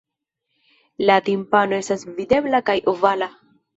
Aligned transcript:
La 1.09 1.17
timpano 1.27 1.79
estas 1.83 2.07
videbla 2.21 2.63
kaj 2.71 2.77
ovala. 2.95 3.29